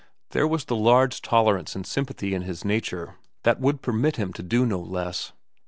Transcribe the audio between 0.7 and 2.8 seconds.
large tolerance and sympathy in his